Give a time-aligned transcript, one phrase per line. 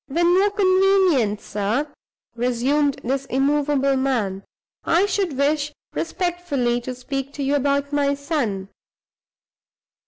[0.07, 1.93] "When more convenient, sir,"
[2.35, 4.43] resumed this immovable man,
[4.83, 8.69] "I should wish respectfully to speak to you about my son.